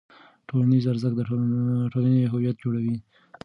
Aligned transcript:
ټولنیز 0.47 0.83
ارزښت 0.91 1.15
د 1.17 1.21
ټولنې 1.93 2.23
هویت 2.33 2.55
جوړوي. 2.63 2.97